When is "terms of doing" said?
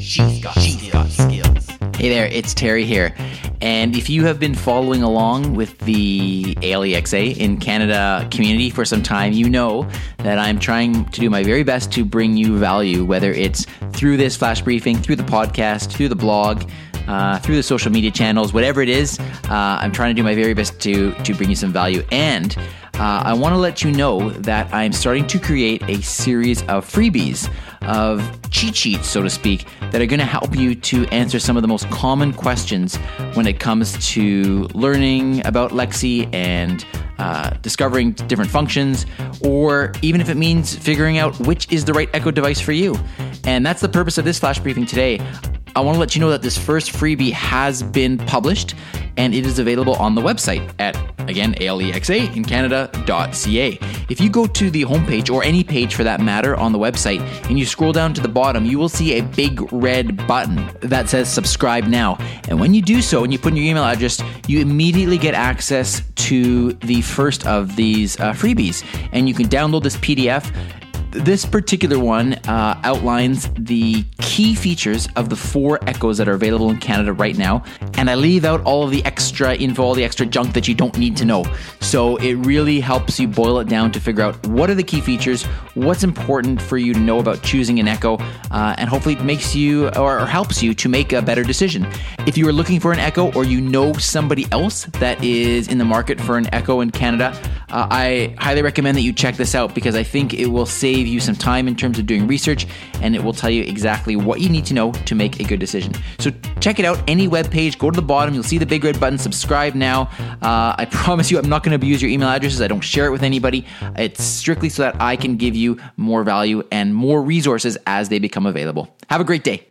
101.76-102.26